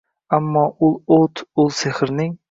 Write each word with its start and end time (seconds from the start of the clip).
Ammo 0.37 0.63
ul 0.87 0.93
o’t, 1.17 1.35
ul 1.65 1.69
sehrning 1.81 2.33